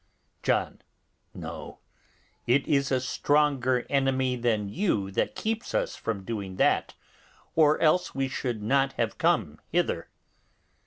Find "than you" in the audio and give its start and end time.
4.35-5.11